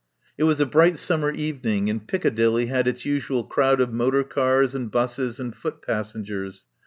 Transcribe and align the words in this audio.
It 0.35 0.45
was 0.45 0.59
a 0.59 0.65
bright 0.65 0.97
summer 0.97 1.31
evening, 1.31 1.87
and 1.87 2.07
Pic 2.07 2.23
cadilly 2.23 2.69
had 2.69 2.87
its 2.87 3.05
usual 3.05 3.43
crowd 3.43 3.79
of 3.79 3.93
motor 3.93 4.23
cars 4.23 4.73
and 4.73 4.89
busses 4.89 5.39
and 5.39 5.55
foot 5.55 5.83
passengers. 5.83 6.65